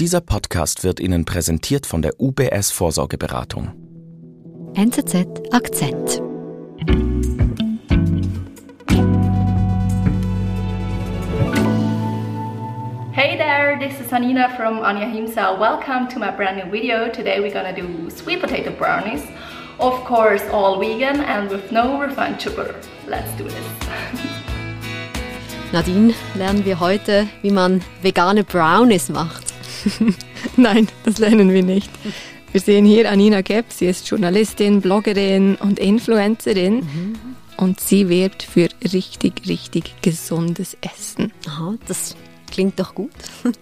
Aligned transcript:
Dieser 0.00 0.20
Podcast 0.20 0.82
wird 0.82 0.98
Ihnen 0.98 1.24
präsentiert 1.24 1.86
von 1.86 2.02
der 2.02 2.18
UBS 2.18 2.72
Vorsorgeberatung. 2.72 3.70
NZZ 4.74 5.24
Akzent. 5.52 6.20
Hey 13.12 13.38
there, 13.38 13.78
this 13.78 14.00
is 14.00 14.12
Anina 14.12 14.48
from 14.56 14.80
Anya 14.80 15.06
Himsa. 15.06 15.56
Welcome 15.60 16.08
to 16.08 16.18
my 16.18 16.32
brand 16.32 16.56
new 16.56 16.68
video. 16.68 17.08
Today 17.08 17.38
we're 17.38 17.52
gonna 17.52 17.72
do 17.72 18.10
sweet 18.10 18.40
potato 18.40 18.72
brownies. 18.72 19.22
Of 19.78 20.04
course, 20.04 20.42
all 20.50 20.80
vegan 20.80 21.20
and 21.20 21.48
with 21.48 21.70
no 21.70 22.00
refined 22.00 22.42
sugar. 22.42 22.74
Let's 23.06 23.30
do 23.38 23.44
this. 23.44 23.64
Nadine, 25.70 26.14
lernen 26.34 26.64
wir 26.64 26.80
heute, 26.80 27.28
wie 27.42 27.50
man 27.50 27.80
vegane 28.02 28.42
Brownies 28.42 29.08
macht. 29.08 29.53
Nein, 30.56 30.88
das 31.04 31.18
lernen 31.18 31.52
wir 31.52 31.62
nicht. 31.62 31.90
Wir 32.52 32.60
sehen 32.60 32.84
hier 32.84 33.10
Anina 33.10 33.40
Gepp, 33.40 33.66
sie 33.70 33.86
ist 33.86 34.08
Journalistin, 34.08 34.80
Bloggerin 34.80 35.56
und 35.56 35.78
Influencerin 35.78 36.76
mhm. 36.76 37.18
und 37.56 37.80
sie 37.80 38.08
wirbt 38.08 38.44
für 38.44 38.68
richtig, 38.92 39.48
richtig 39.48 40.00
gesundes 40.02 40.76
Essen. 40.80 41.32
Aha, 41.48 41.74
das 41.88 42.14
klingt 42.50 42.78
doch 42.78 42.94
gut. 42.94 43.10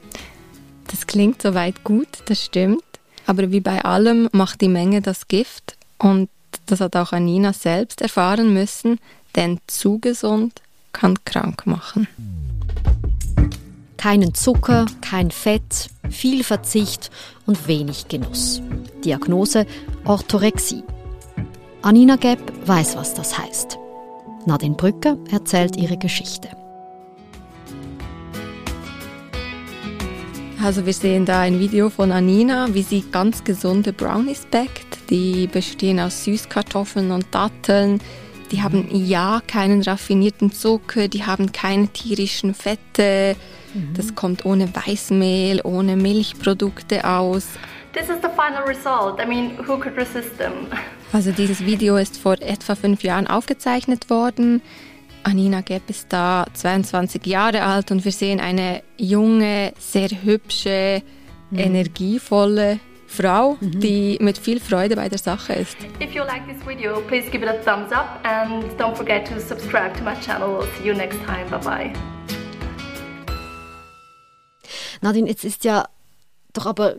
das 0.88 1.06
klingt 1.06 1.40
soweit 1.40 1.84
gut, 1.84 2.08
das 2.27 2.44
stimmt. 2.44 2.82
Aber 3.27 3.50
wie 3.50 3.60
bei 3.60 3.84
allem 3.84 4.28
macht 4.32 4.60
die 4.60 4.68
Menge 4.68 5.00
das 5.00 5.28
Gift 5.28 5.77
und 5.98 6.28
das 6.66 6.80
hat 6.80 6.96
auch 6.96 7.12
Anina 7.12 7.52
selbst 7.52 8.02
erfahren 8.02 8.52
müssen, 8.52 8.98
denn 9.36 9.58
zu 9.66 9.98
gesund 10.00 10.60
kann 10.92 11.16
krank 11.24 11.66
machen. 11.66 12.08
Keinen 14.02 14.34
Zucker, 14.34 14.87
kein 15.01 15.30
Fett, 15.30 15.88
viel 16.11 16.42
Verzicht 16.42 17.12
und 17.47 17.69
wenig 17.69 18.09
Genuss. 18.09 18.61
Diagnose 19.05 19.65
Orthorexie. 20.05 20.83
Anina 21.83 22.17
Gepp 22.17 22.41
weiß, 22.67 22.97
was 22.97 23.14
das 23.14 23.39
heißt. 23.39 23.78
Nadine 24.44 24.75
Brücker 24.75 25.17
erzählt 25.31 25.77
ihre 25.77 25.97
Geschichte. 25.97 26.48
Also 30.61 30.84
wir 30.84 30.94
sehen 30.94 31.25
da 31.25 31.39
ein 31.39 31.61
Video 31.61 31.89
von 31.89 32.11
Anina, 32.11 32.75
wie 32.75 32.83
sie 32.83 33.05
ganz 33.12 33.44
gesunde 33.44 33.92
Brownies 33.92 34.48
backt. 34.50 35.11
Die 35.11 35.47
bestehen 35.47 36.00
aus 36.00 36.25
Süßkartoffeln 36.25 37.12
und 37.12 37.27
Datteln. 37.31 38.00
Die 38.50 38.62
haben 38.62 38.89
ja 38.91 39.41
keinen 39.47 39.81
raffinierten 39.81 40.50
Zucker, 40.50 41.06
die 41.06 41.25
haben 41.25 41.53
keine 41.53 41.87
tierischen 41.87 42.53
Fette. 42.53 43.37
Mhm. 43.75 43.95
Das 43.95 44.15
kommt 44.15 44.45
ohne 44.45 44.69
Weißmehl, 44.75 45.61
ohne 45.65 45.97
Milchprodukte 45.97 47.05
aus. 47.05 47.47
This 47.92 48.09
is 48.09 48.17
the 48.23 48.28
final 48.28 48.65
result. 48.67 49.20
I 49.20 49.27
mean, 49.27 49.59
who 49.67 49.78
could 49.78 49.97
resist 49.97 50.39
them? 50.39 50.67
Also 51.12 51.31
dieses 51.31 51.61
Video 51.65 51.97
ist 51.97 52.17
vor 52.17 52.41
etwa 52.41 52.75
fünf 52.75 53.03
Jahren 53.03 53.27
aufgezeichnet 53.27 54.09
worden. 54.09 54.62
Anina 55.25 55.61
Gepp 55.61 55.89
ist 55.89 56.12
da 56.12 56.47
22 56.53 57.27
Jahre 57.27 57.62
alt 57.62 57.91
und 57.91 58.05
wir 58.05 58.12
sehen 58.12 58.41
eine 58.41 58.83
junge, 58.97 59.73
sehr 59.78 60.09
hübsche, 60.09 61.03
mhm. 61.50 61.59
energievolle 61.59 62.81
Frau, 63.06 63.59
mhm. 63.61 63.81
die 63.81 64.19
mit 64.20 64.39
viel 64.39 64.59
Freude 64.59 64.97
bei 64.97 65.09
der 65.09 65.19
Sache 65.19 65.53
ist. 65.53 65.77
If 66.00 66.15
you 66.15 66.25
like 66.25 66.47
this 66.48 66.67
video, 66.67 67.00
please 67.03 67.31
give 67.31 67.45
it 67.45 67.48
a 67.48 67.59
thumbs 67.62 67.93
up 67.93 68.20
and 68.25 68.65
don't 68.81 68.97
forget 68.97 69.28
to 69.28 69.39
subscribe 69.39 69.95
to 69.98 70.03
my 70.03 70.15
channel. 70.25 70.65
See 70.78 70.89
you 70.89 70.95
next 70.95 71.19
time. 71.27 71.48
Bye 71.50 71.59
bye. 71.59 72.41
Nadine, 75.03 75.28
jetzt 75.28 75.45
ist 75.45 75.64
ja 75.64 75.86
doch 76.53 76.67
aber 76.67 76.97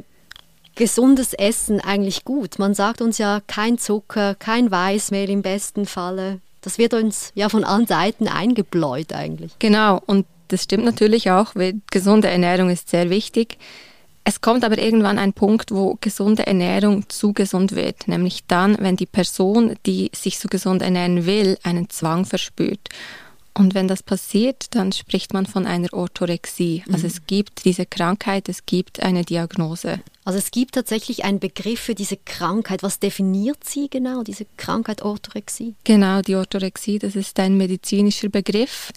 gesundes 0.75 1.33
Essen 1.33 1.79
eigentlich 1.79 2.25
gut. 2.25 2.59
Man 2.59 2.73
sagt 2.73 3.01
uns 3.01 3.17
ja 3.17 3.41
kein 3.47 3.77
Zucker, 3.77 4.35
kein 4.35 4.71
Weißmehl 4.71 5.29
im 5.29 5.41
besten 5.41 5.85
Falle. 5.85 6.39
Das 6.61 6.77
wird 6.77 6.93
uns 6.93 7.31
ja 7.35 7.49
von 7.49 7.63
allen 7.63 7.87
Seiten 7.87 8.27
eingebläut 8.27 9.13
eigentlich. 9.13 9.53
Genau, 9.59 10.01
und 10.05 10.25
das 10.47 10.63
stimmt 10.63 10.85
natürlich 10.85 11.31
auch, 11.31 11.53
gesunde 11.91 12.29
Ernährung 12.29 12.69
ist 12.69 12.89
sehr 12.89 13.09
wichtig. 13.09 13.57
Es 14.25 14.39
kommt 14.39 14.63
aber 14.63 14.77
irgendwann 14.77 15.19
ein 15.19 15.33
Punkt, 15.33 15.71
wo 15.71 15.97
gesunde 15.99 16.47
Ernährung 16.47 17.09
zu 17.09 17.33
gesund 17.33 17.75
wird, 17.75 18.07
nämlich 18.07 18.45
dann, 18.47 18.77
wenn 18.79 18.95
die 18.95 19.05
Person, 19.05 19.75
die 19.85 20.11
sich 20.15 20.39
so 20.39 20.47
gesund 20.47 20.81
ernähren 20.81 21.25
will, 21.25 21.57
einen 21.63 21.89
Zwang 21.89 22.23
verspürt. 22.23 22.87
Und 23.55 23.75
wenn 23.75 23.87
das 23.87 24.01
passiert, 24.01 24.73
dann 24.75 24.91
spricht 24.91 25.33
man 25.33 25.45
von 25.45 25.67
einer 25.67 25.93
Orthorexie. 25.93 26.83
Also 26.87 27.01
mhm. 27.01 27.05
es 27.05 27.27
gibt 27.27 27.65
diese 27.65 27.85
Krankheit, 27.85 28.49
es 28.49 28.65
gibt 28.65 29.03
eine 29.03 29.23
Diagnose. 29.23 29.99
Also 30.25 30.39
es 30.39 30.49
gibt 30.49 30.73
tatsächlich 30.73 31.23
einen 31.23 31.39
Begriff 31.39 31.79
für 31.79 31.95
diese 31.95 32.17
Krankheit. 32.17 32.81
Was 32.81 32.99
definiert 32.99 33.63
sie 33.63 33.89
genau, 33.89 34.23
diese 34.23 34.45
Krankheit 34.57 35.03
Orthorexie? 35.03 35.75
Genau, 35.83 36.21
die 36.21 36.35
Orthorexie, 36.35 36.97
das 36.97 37.15
ist 37.15 37.39
ein 37.39 37.57
medizinischer 37.57 38.29
Begriff 38.29 38.91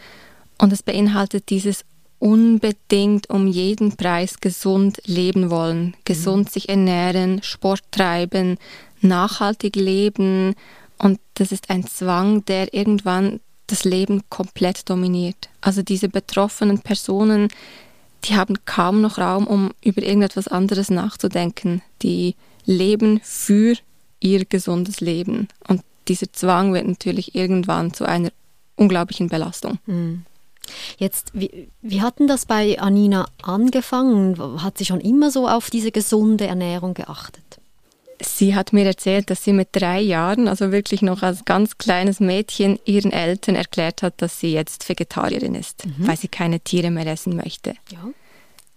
und 0.58 0.72
es 0.72 0.82
beinhaltet 0.82 1.50
dieses 1.50 1.84
unbedingt 2.18 3.28
um 3.28 3.46
jeden 3.46 3.96
Preis 3.96 4.40
gesund 4.40 5.02
leben 5.04 5.50
wollen, 5.50 5.94
gesund 6.04 6.46
mhm. 6.46 6.50
sich 6.50 6.68
ernähren, 6.68 7.42
Sport 7.42 7.82
treiben, 7.90 8.56
nachhaltig 9.02 9.76
leben. 9.76 10.54
Und 10.96 11.20
das 11.34 11.52
ist 11.52 11.68
ein 11.68 11.86
Zwang, 11.86 12.44
der 12.46 12.72
irgendwann 12.72 13.40
das 13.66 13.84
Leben 13.84 14.22
komplett 14.30 14.88
dominiert. 14.88 15.48
Also 15.60 15.82
diese 15.82 16.08
betroffenen 16.08 16.80
Personen, 16.80 17.48
die 18.24 18.36
haben 18.36 18.56
kaum 18.64 19.00
noch 19.00 19.18
Raum, 19.18 19.46
um 19.46 19.72
über 19.82 20.02
irgendetwas 20.02 20.48
anderes 20.48 20.90
nachzudenken. 20.90 21.82
Die 22.02 22.36
leben 22.64 23.20
für 23.22 23.76
ihr 24.20 24.44
gesundes 24.44 25.00
Leben. 25.00 25.48
Und 25.68 25.82
dieser 26.08 26.32
Zwang 26.32 26.72
wird 26.72 26.86
natürlich 26.86 27.34
irgendwann 27.34 27.92
zu 27.92 28.04
einer 28.04 28.30
unglaublichen 28.76 29.28
Belastung. 29.28 29.78
Mhm. 29.86 30.24
Jetzt, 30.98 31.30
wie, 31.32 31.68
wie 31.82 32.02
hat 32.02 32.18
denn 32.18 32.26
das 32.26 32.46
bei 32.46 32.78
Anina 32.80 33.26
angefangen? 33.42 34.62
Hat 34.62 34.78
sie 34.78 34.84
schon 34.84 35.00
immer 35.00 35.30
so 35.30 35.48
auf 35.48 35.70
diese 35.70 35.92
gesunde 35.92 36.46
Ernährung 36.46 36.94
geachtet? 36.94 37.44
Sie 38.20 38.54
hat 38.54 38.72
mir 38.72 38.86
erzählt, 38.86 39.30
dass 39.30 39.44
sie 39.44 39.52
mit 39.52 39.68
drei 39.72 40.00
Jahren, 40.00 40.48
also 40.48 40.72
wirklich 40.72 41.02
noch 41.02 41.22
als 41.22 41.44
ganz 41.44 41.76
kleines 41.78 42.20
Mädchen, 42.20 42.78
ihren 42.84 43.12
Eltern 43.12 43.54
erklärt 43.54 44.02
hat, 44.02 44.22
dass 44.22 44.40
sie 44.40 44.52
jetzt 44.52 44.88
Vegetarierin 44.88 45.54
ist, 45.54 45.84
mhm. 45.84 46.06
weil 46.06 46.16
sie 46.16 46.28
keine 46.28 46.60
Tiere 46.60 46.90
mehr 46.90 47.06
essen 47.06 47.36
möchte. 47.36 47.74
Ja. 47.92 48.08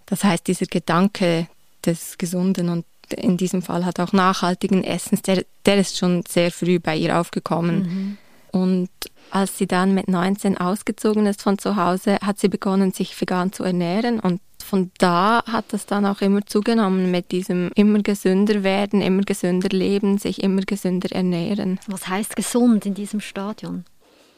Das 0.06 0.24
heißt, 0.24 0.48
dieser 0.48 0.66
Gedanke 0.66 1.48
des 1.86 2.18
Gesunden 2.18 2.70
und 2.70 2.86
in 3.16 3.38
diesem 3.38 3.62
Fall 3.62 3.86
hat 3.86 4.00
auch 4.00 4.14
nachhaltigen 4.14 4.84
Essens, 4.84 5.22
der, 5.22 5.44
der 5.66 5.78
ist 5.78 5.98
schon 5.98 6.24
sehr 6.28 6.52
früh 6.52 6.80
bei 6.80 6.96
ihr 6.96 7.20
aufgekommen. 7.20 8.18
Mhm. 8.52 8.60
Und 8.60 8.90
als 9.32 9.58
sie 9.58 9.68
dann 9.68 9.94
mit 9.94 10.08
19 10.08 10.58
ausgezogen 10.58 11.26
ist 11.26 11.42
von 11.42 11.58
zu 11.58 11.76
Hause, 11.76 12.18
hat 12.22 12.40
sie 12.40 12.50
begonnen, 12.50 12.92
sich 12.92 13.20
vegan 13.20 13.54
zu 13.54 13.64
ernähren 13.64 14.20
und 14.20 14.42
von 14.70 14.92
da 15.00 15.44
hat 15.46 15.66
das 15.74 15.86
dann 15.88 16.06
auch 16.06 16.22
immer 16.22 16.46
zugenommen 16.46 17.10
mit 17.10 17.32
diesem 17.32 17.72
immer 17.76 18.00
gesünder 18.04 18.64
werden, 18.64 19.02
immer 19.02 19.24
gesünder 19.24 19.70
leben, 19.70 20.20
sich 20.20 20.44
immer 20.44 20.62
gesünder 20.62 21.12
ernähren. 21.12 21.80
Was 21.88 22.08
heißt 22.08 22.36
gesund 22.36 22.86
in 22.86 22.94
diesem 22.94 23.20
Stadion? 23.20 23.84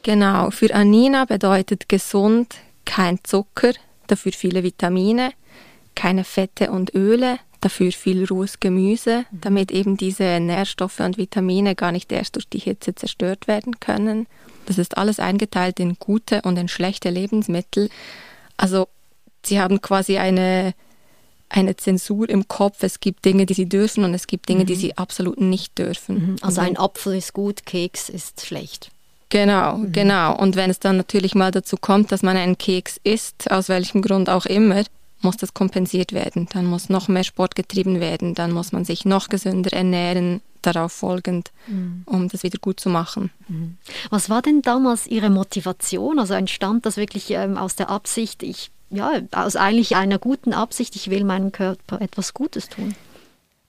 Genau, 0.03 0.49
für 0.49 0.73
Anina 0.73 1.25
bedeutet 1.25 1.89
gesund 1.89 2.55
kein 2.85 3.19
Zucker, 3.23 3.73
dafür 4.07 4.31
viele 4.31 4.63
Vitamine, 4.63 5.33
keine 5.95 6.23
Fette 6.23 6.71
und 6.71 6.95
Öle, 6.95 7.37
dafür 7.59 7.91
viel 7.91 8.25
rohes 8.25 8.59
Gemüse, 8.59 9.25
mhm. 9.29 9.41
damit 9.41 9.71
eben 9.71 9.97
diese 9.97 10.39
Nährstoffe 10.39 11.01
und 11.01 11.17
Vitamine 11.17 11.75
gar 11.75 11.91
nicht 11.91 12.11
erst 12.11 12.35
durch 12.35 12.47
die 12.47 12.59
Hitze 12.59 12.95
zerstört 12.95 13.47
werden 13.47 13.79
können. 13.79 14.27
Das 14.65 14.77
ist 14.77 14.97
alles 14.97 15.19
eingeteilt 15.19 15.79
in 15.79 15.97
gute 15.99 16.41
und 16.43 16.57
in 16.57 16.67
schlechte 16.67 17.09
Lebensmittel. 17.09 17.89
Also 18.57 18.87
sie 19.45 19.59
haben 19.59 19.81
quasi 19.81 20.17
eine, 20.17 20.73
eine 21.49 21.75
Zensur 21.75 22.29
im 22.29 22.47
Kopf. 22.47 22.83
Es 22.83 22.99
gibt 22.99 23.25
Dinge, 23.25 23.45
die 23.45 23.53
sie 23.53 23.67
dürfen 23.67 24.03
und 24.03 24.13
es 24.13 24.27
gibt 24.27 24.49
Dinge, 24.49 24.61
mhm. 24.61 24.67
die 24.67 24.75
sie 24.75 24.97
absolut 24.97 25.39
nicht 25.39 25.77
dürfen. 25.77 26.31
Mhm. 26.31 26.35
Also 26.41 26.61
ein 26.61 26.77
Apfel 26.77 27.15
ist 27.15 27.33
gut, 27.33 27.65
Keks 27.65 28.09
ist 28.09 28.45
schlecht. 28.45 28.91
Genau, 29.29 29.77
mhm. 29.77 29.91
genau. 29.91 30.37
Und 30.37 30.55
wenn 30.55 30.69
es 30.69 30.79
dann 30.79 30.97
natürlich 30.97 31.35
mal 31.35 31.51
dazu 31.51 31.77
kommt, 31.77 32.11
dass 32.11 32.21
man 32.21 32.37
einen 32.37 32.57
Keks 32.57 32.99
isst, 33.03 33.49
aus 33.49 33.69
welchem 33.69 34.01
Grund 34.01 34.29
auch 34.29 34.45
immer, 34.45 34.83
muss 35.21 35.37
das 35.37 35.53
kompensiert 35.53 36.13
werden. 36.13 36.47
Dann 36.51 36.65
muss 36.65 36.89
noch 36.89 37.07
mehr 37.07 37.23
Sport 37.23 37.55
getrieben 37.55 37.99
werden, 37.99 38.35
dann 38.35 38.51
muss 38.51 38.71
man 38.71 38.85
sich 38.85 39.05
noch 39.05 39.29
gesünder 39.29 39.71
ernähren, 39.73 40.41
darauf 40.61 40.91
folgend, 40.91 41.51
mhm. 41.67 42.03
um 42.05 42.27
das 42.27 42.43
wieder 42.43 42.59
gut 42.59 42.79
zu 42.79 42.89
machen. 42.89 43.31
Mhm. 43.47 43.77
Was 44.09 44.29
war 44.29 44.41
denn 44.41 44.61
damals 44.61 45.07
Ihre 45.07 45.29
Motivation? 45.29 46.19
Also 46.19 46.33
entstand 46.33 46.85
das 46.85 46.97
wirklich 46.97 47.31
ähm, 47.31 47.57
aus 47.57 47.75
der 47.75 47.89
Absicht, 47.89 48.43
ich 48.43 48.71
ja, 48.91 49.11
aus 49.31 49.55
eigentlich 49.55 49.95
einer 49.95 50.19
guten 50.19 50.53
Absicht, 50.53 50.95
ich 50.95 51.09
will 51.09 51.23
meinem 51.23 51.51
Körper 51.51 52.01
etwas 52.01 52.33
Gutes 52.33 52.69
tun. 52.69 52.95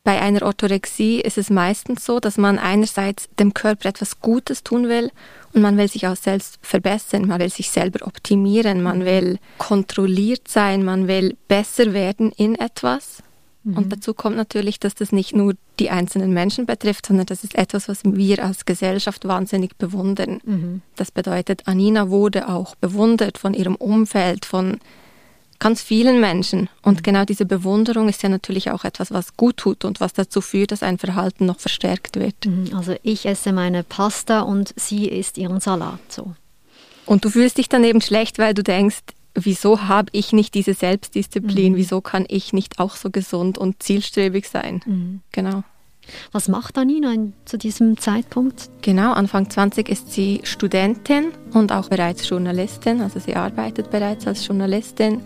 Bei 0.04 0.20
einer 0.20 0.42
Orthorexie 0.42 1.20
ist 1.20 1.38
es 1.38 1.48
meistens 1.48 2.04
so, 2.04 2.19
dass 2.19 2.36
man 2.36 2.58
einerseits 2.58 3.28
dem 3.38 3.54
Körper 3.54 3.88
etwas 3.88 4.20
Gutes 4.20 4.64
tun 4.64 4.88
will 4.88 5.12
und 5.52 5.62
man 5.62 5.76
will 5.76 5.86
sich 5.86 6.08
auch 6.08 6.16
selbst 6.16 6.58
verbessern, 6.60 7.28
man 7.28 7.40
will 7.40 7.50
sich 7.50 7.70
selber 7.70 8.04
optimieren, 8.06 8.82
man 8.82 9.04
will 9.04 9.38
kontrolliert 9.58 10.48
sein, 10.48 10.84
man 10.84 11.06
will 11.06 11.36
besser 11.46 11.92
werden 11.92 12.32
in 12.32 12.56
etwas. 12.56 13.22
Mhm. 13.62 13.78
Und 13.78 13.92
dazu 13.92 14.12
kommt 14.12 14.36
natürlich, 14.36 14.80
dass 14.80 14.96
das 14.96 15.12
nicht 15.12 15.36
nur 15.36 15.54
die 15.78 15.90
einzelnen 15.90 16.32
Menschen 16.32 16.66
betrifft, 16.66 17.06
sondern 17.06 17.26
das 17.26 17.44
ist 17.44 17.54
etwas, 17.54 17.88
was 17.88 18.00
wir 18.02 18.44
als 18.44 18.64
Gesellschaft 18.64 19.26
wahnsinnig 19.26 19.76
bewundern. 19.76 20.40
Mhm. 20.44 20.82
Das 20.96 21.12
bedeutet, 21.12 21.62
Anina 21.66 22.10
wurde 22.10 22.48
auch 22.48 22.75
bewundert 22.75 23.38
von 23.38 23.54
ihrem 23.54 23.76
Umfeld, 23.76 24.46
von 24.46 24.80
ganz 25.62 25.81
vielen 25.81 26.20
Menschen. 26.20 26.69
Und 26.82 26.99
mhm. 26.99 27.03
genau 27.03 27.25
diese 27.25 27.47
Bewunderung 27.47 28.09
ist 28.09 28.23
ja 28.25 28.29
natürlich 28.29 28.73
auch 28.73 28.82
etwas, 28.85 29.12
was 29.12 29.37
gut 29.37 29.59
tut 29.59 29.85
und 29.85 30.00
was 30.00 30.12
dazu 30.12 30.41
führt, 30.41 30.73
dass 30.73 30.82
ein 30.82 30.99
Verhalten 30.99 31.47
noch 31.47 31.61
verstärkt 31.61 32.17
wird. 32.17 32.35
Mhm. 32.44 32.75
Also 32.76 32.97
ich 33.05 33.26
esse 33.26 33.53
meine 33.53 33.85
Pasta 33.85 34.41
und 34.41 34.75
sie 34.76 35.06
isst 35.09 35.38
ihren 35.38 35.61
Salat 35.61 36.00
so. 36.09 36.35
Und 37.06 37.25
du 37.25 37.31
fühlst 37.31 37.59
dich 37.59 37.69
dann 37.69 37.85
eben 37.85 38.00
schlecht, 38.00 38.38
weil 38.38 38.55
du 38.55 38.64
denkst, 38.64 39.03
wieso 39.35 39.82
habe 39.82 40.09
ich 40.11 40.32
nicht 40.32 40.55
diese 40.55 40.75
Selbstdisziplin? 40.75 41.75
Mhm. 41.75 41.76
Wieso 41.76 42.00
kann 42.00 42.25
ich 42.29 42.53
nicht 42.53 42.81
auch 42.81 42.97
so 42.97 43.11
gesund 43.11 43.56
und 43.56 43.85
zielstrebig 43.85 44.49
sein? 44.49 44.82
Mhm. 44.85 45.20
Genau. 45.31 45.62
Was 46.32 46.49
macht 46.49 46.76
Anina 46.76 47.14
zu 47.44 47.56
diesem 47.56 47.97
Zeitpunkt? 47.99 48.69
Genau, 48.82 49.12
Anfang 49.12 49.49
20 49.49 49.88
ist 49.88 50.12
sie 50.12 50.41
Studentin 50.43 51.26
und 51.53 51.70
auch 51.70 51.88
bereits 51.88 52.29
Journalistin. 52.29 53.00
Also 53.00 53.20
sie 53.20 53.37
arbeitet 53.37 53.93
bereits 53.93 54.26
als 54.26 54.44
Journalistin. 54.44 55.23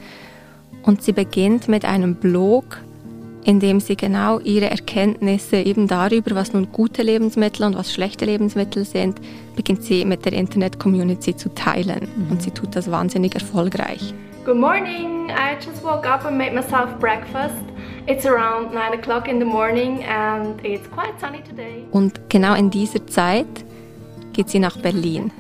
Und 0.87 1.03
sie 1.03 1.13
beginnt 1.13 1.67
mit 1.67 1.85
einem 1.85 2.15
Blog, 2.15 2.81
in 3.45 3.59
dem 3.59 3.81
sie 3.81 3.97
genau 3.97 4.39
ihre 4.39 4.71
Erkenntnisse 4.71 5.57
eben 5.57 5.89
darüber, 5.89 6.37
was 6.37 6.53
nun 6.53 6.71
gute 6.73 7.03
Lebensmittel 7.03 7.67
und 7.67 7.77
was 7.77 7.93
schlechte 7.93 8.25
Lebensmittel 8.25 8.85
sind, 8.85 9.21
beginnt 9.57 9.83
sie 9.83 10.05
mit 10.05 10.25
der 10.25 10.33
Internet-Community 10.33 11.37
zu 11.37 11.53
teilen. 11.55 12.09
Mhm. 12.17 12.31
Und 12.31 12.43
sie 12.43 12.53
tut 12.53 12.75
das 12.77 12.91
wahnsinnig 12.91 13.35
erfolgreich. 13.35 14.15
Good 14.45 14.59
morning. 14.59 15.29
I 15.31 15.57
just 15.57 15.83
woke 15.83 16.09
up 16.09 16.25
and 16.25 16.39
made 16.39 16.55
myself 16.55 16.97
breakfast. 17.01 17.57
It's 18.07 18.25
around 18.25 18.73
9 18.73 18.93
o'clock 18.93 19.27
in 19.27 19.41
the 19.41 19.45
morning 19.45 20.05
and 20.05 20.65
it's 20.65 20.89
quite 20.91 21.15
sunny 21.21 21.43
today. 21.43 21.85
Und 21.91 22.21
genau 22.29 22.55
in 22.55 22.71
dieser 22.71 23.05
Zeit 23.09 23.47
geht 24.33 24.51
sie 24.51 24.61
nach 24.61 24.77
Berlin. 24.77 25.33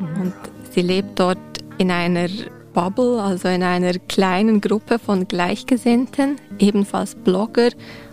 Und 0.00 0.34
sie 0.70 0.82
lebt 0.82 1.18
dort 1.18 1.38
in 1.78 1.90
einer 1.90 2.28
Bubble, 2.78 3.20
also 3.20 3.48
in 3.48 3.64
einer 3.64 3.94
kleinen 4.08 4.60
Gruppe 4.60 5.00
von 5.00 5.26
Gleichgesinnten, 5.26 6.36
ebenfalls 6.60 7.16
Blogger, 7.16 7.70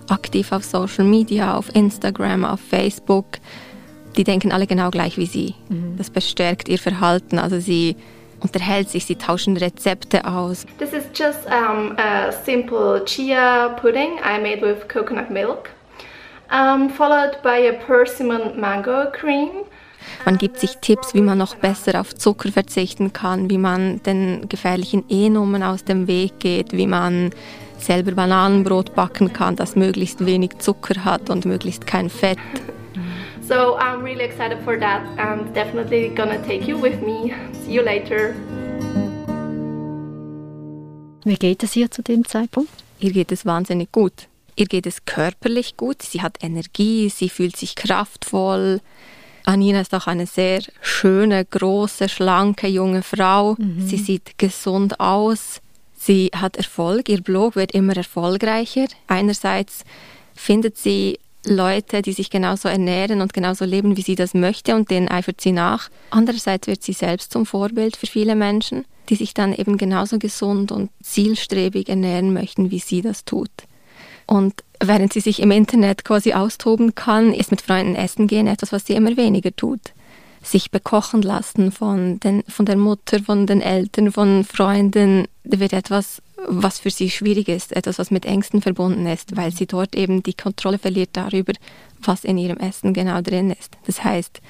aktiv 0.10 0.52
auf 0.52 0.64
Social 0.64 1.06
Media, 1.06 1.56
auf 1.56 1.70
Instagram, 1.76 2.44
auf 2.44 2.62
Facebook. 2.62 3.26
Die 4.18 4.24
denken 4.24 4.52
alle 4.52 4.66
genau 4.66 4.90
gleich 4.90 5.20
wie 5.20 5.28
sie. 5.28 5.54
Mhm. 5.70 5.98
Das 6.00 6.10
bestärkt 6.10 6.68
ihr 6.68 6.80
Verhalten. 6.80 7.38
Also 7.38 7.60
sie 7.60 7.96
unterhält 8.40 8.90
sich, 8.90 9.06
sie 9.06 9.18
tauschen 9.18 9.56
Rezepte 9.56 10.26
aus. 10.26 10.66
This 10.80 10.94
is 10.94 11.04
just 11.14 11.46
um, 11.46 11.96
a 12.00 12.32
simple 12.32 13.06
chia 13.06 13.70
pudding 13.80 14.18
I 14.24 14.40
made 14.42 14.64
with 14.64 14.88
coconut 14.88 15.30
milk, 15.30 15.70
um, 16.52 16.90
followed 16.90 17.40
by 17.44 17.70
a 17.70 17.74
persimmon 17.86 18.60
mango 18.60 19.12
cream. 19.12 19.66
Man 20.25 20.38
gibt 20.38 20.60
sich 20.60 20.78
Tipps, 20.81 21.13
wie 21.13 21.22
man 21.22 21.38
noch 21.38 21.56
besser 21.56 22.00
auf 22.00 22.16
Zucker 22.16 22.52
verzichten 22.52 23.13
kann, 23.13 23.50
wie 23.50 23.57
man 23.57 24.02
den 24.04 24.48
gefährlichen 24.50 25.04
E-Nummern 25.10 25.63
aus 25.63 25.84
dem 25.84 26.07
Weg 26.07 26.40
geht, 26.40 26.74
wie 26.74 26.88
man 26.88 27.31
selber 27.78 28.12
Bananenbrot 28.13 28.96
backen 28.96 29.34
kann, 29.34 29.56
das 29.56 29.75
möglichst 29.75 30.25
wenig 30.25 30.57
Zucker 30.60 31.06
hat 31.06 31.30
und 31.30 31.46
möglichst 31.46 31.86
kein 31.86 32.10
Fett. 32.10 32.40
So 33.48 33.78
I'm 33.78 34.04
really 34.04 34.24
excited 34.24 34.57
for 34.63 34.80
that 34.80 35.04
and 35.18 35.56
definitely 35.56 36.10
gonna 36.10 36.38
take 36.38 36.66
you 36.66 36.81
with 36.81 37.00
me. 37.02 37.31
See 37.63 37.74
you 37.74 37.84
later. 37.84 38.34
Wie 41.24 41.36
geht 41.36 41.63
es 41.63 41.75
ihr 41.75 41.92
zu 41.92 42.02
dem 42.02 42.25
Zeitpunkt? 42.25 42.72
Ihr 43.00 43.12
geht 43.12 43.31
es 43.31 43.46
wahnsinnig 43.46 43.92
gut. 43.92 44.28
Ihr 44.56 44.68
geht 44.68 44.88
es 44.88 45.06
körperlich 45.06 45.75
gut, 45.75 46.02
sie 46.02 46.22
hat 46.22 46.38
Energie, 46.42 47.10
sie 47.10 47.30
fühlt 47.30 47.57
sich 47.57 47.75
kraftvoll, 47.75 48.80
Anina 49.45 49.81
ist 49.81 49.94
auch 49.94 50.07
eine 50.07 50.25
sehr 50.25 50.62
schöne, 50.81 51.45
große, 51.45 52.09
schlanke 52.09 52.68
junge 52.68 53.03
Frau. 53.03 53.56
Mhm. 53.57 53.88
Sie 53.88 53.97
sieht 53.97 54.38
gesund 54.38 55.00
aus. 55.00 55.62
Sie 55.97 56.31
hat 56.36 56.57
Erfolg. 56.57 57.09
Ihr 57.09 57.21
Blog 57.21 57.56
wird 57.56 57.71
immer 57.71 57.95
erfolgreicher. 57.95 58.86
Einerseits 59.07 59.83
findet 60.36 60.77
sie 60.77 61.19
Leute, 61.45 62.01
die 62.01 62.13
sich 62.13 62.30
genauso 62.30 62.68
ernähren 62.68 63.21
und 63.21 63.33
genauso 63.33 63.65
leben, 63.65 63.97
wie 63.97 64.01
sie 64.01 64.15
das 64.15 64.33
möchte 64.33 64.75
und 64.75 64.89
denen 64.89 65.07
eifert 65.09 65.42
sie 65.42 65.51
nach. 65.51 65.89
Andererseits 66.09 66.68
wird 66.68 66.83
sie 66.83 66.94
selbst 66.94 67.31
zum 67.31 67.45
Vorbild 67.45 67.95
für 67.95 68.07
viele 68.07 68.36
Menschen, 68.36 68.86
die 69.09 69.15
sich 69.15 69.33
dann 69.33 69.53
eben 69.53 69.77
genauso 69.77 70.18
gesund 70.18 70.71
und 70.71 70.89
zielstrebig 71.03 71.89
ernähren 71.89 72.33
möchten, 72.33 72.71
wie 72.71 72.80
sie 72.80 73.01
das 73.01 73.25
tut. 73.25 73.51
Und 74.25 74.63
während 74.88 75.14
sie 75.14 75.20
sich 75.20 75.42
im 75.42 75.52
Internet 75.52 76.04
quasi 76.06 76.34
austoben 76.34 76.96
kann, 76.96 77.34
ist 77.34 77.52
mit 77.52 77.62
Freunden 77.62 77.96
essen 77.96 78.28
gehen 78.28 78.48
etwas, 78.48 78.72
was 78.72 78.86
sie 78.86 78.94
immer 78.94 79.16
weniger 79.18 79.56
tut. 79.56 79.94
Sich 80.42 80.70
bekochen 80.70 81.22
lassen 81.22 81.72
von, 81.72 82.20
den, 82.20 82.44
von 82.48 82.66
der 82.66 82.78
Mutter, 82.78 83.20
von 83.20 83.48
den 83.48 83.62
Eltern, 83.62 84.12
von 84.12 84.44
Freunden, 84.44 85.28
wird 85.44 85.74
etwas, 85.74 86.22
was 86.48 86.80
für 86.80 86.92
sie 86.92 87.10
schwierig 87.10 87.48
ist, 87.48 87.76
etwas, 87.76 87.98
was 87.98 88.12
mit 88.12 88.26
Ängsten 88.26 88.62
verbunden 88.62 89.08
ist, 89.08 89.36
weil 89.36 89.52
sie 89.52 89.66
dort 89.66 89.96
eben 89.96 90.22
die 90.22 90.34
Kontrolle 90.34 90.78
verliert 90.78 91.12
darüber, 91.14 91.54
was 92.02 92.24
in 92.24 92.38
ihrem 92.38 92.58
Essen 92.58 92.94
genau 92.94 93.22
drin 93.22 93.52
ist. 93.52 93.78
Das 93.88 94.04
heißt, 94.04 94.42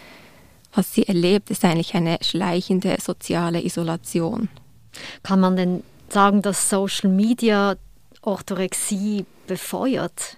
was 0.73 0.93
sie 0.93 1.07
erlebt, 1.07 1.49
ist 1.49 1.63
eigentlich 1.63 1.95
eine 1.95 2.17
schleichende 2.21 2.97
soziale 3.01 3.63
Isolation. 3.63 4.49
Kann 5.23 5.39
man 5.39 5.55
denn 5.55 5.83
sagen, 6.09 6.41
dass 6.41 6.69
Social 6.69 7.09
Media 7.09 7.75
Orthorexie 8.25 9.25
befeuert? 9.47 10.37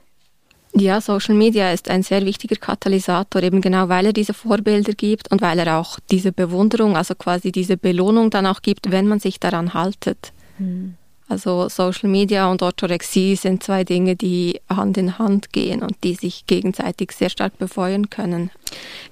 Ja, 0.74 1.02
Social 1.02 1.34
Media 1.34 1.72
ist 1.72 1.90
ein 1.90 2.04
sehr 2.04 2.26
wichtiger 2.26 2.56
Katalysator, 2.56 3.42
eben 3.42 3.62
genau 3.62 3.90
weil 3.90 4.08
er 4.08 4.14
diese 4.14 4.34
Vorbilder 4.34 4.94
gibt 4.94 5.32
und 5.32 5.42
weil 5.42 5.60
er 5.60 5.80
auch 5.80 5.98
diese 6.12 6.32
Bewunderung, 6.32 6.96
also 6.96 7.16
quasi 7.16 7.52
diese 7.52 7.78
Belohnung 7.78 8.30
dann 8.30 8.46
auch 8.46 8.62
gibt, 8.62 8.92
wenn 8.92 9.08
man 9.08 9.20
sich 9.20 9.40
daran 9.40 9.74
haltet. 9.74 10.34
Mhm. 10.60 10.96
Also 11.30 11.68
Social 11.68 12.10
Media 12.10 12.50
und 12.50 12.62
Orthorexie 12.62 13.36
sind 13.36 13.64
zwei 13.64 13.84
Dinge, 13.84 14.16
die 14.16 14.62
Hand 14.70 14.98
in 14.98 15.20
Hand 15.20 15.52
gehen 15.52 15.82
und 15.82 15.96
die 16.04 16.14
sich 16.14 16.46
gegenseitig 16.48 17.12
sehr 17.12 17.30
stark 17.30 17.58
befeuern 17.58 18.10
können. 18.10 18.50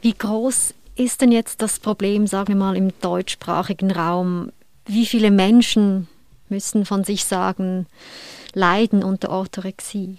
Wie 0.01 0.13
groß 0.13 0.73
ist 0.95 1.21
denn 1.21 1.31
jetzt 1.31 1.61
das 1.61 1.79
Problem, 1.79 2.25
sagen 2.25 2.49
wir 2.49 2.55
mal, 2.55 2.77
im 2.77 2.93
deutschsprachigen 3.01 3.91
Raum? 3.91 4.51
Wie 4.85 5.05
viele 5.05 5.29
Menschen 5.29 6.07
müssen 6.47 6.85
von 6.85 7.03
sich 7.03 7.25
sagen, 7.25 7.85
leiden 8.55 9.03
unter 9.03 9.29
Orthorexie? 9.29 10.17